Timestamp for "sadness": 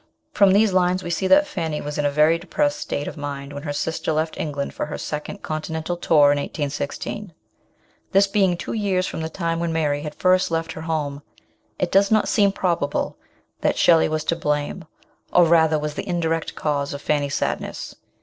17.35-17.95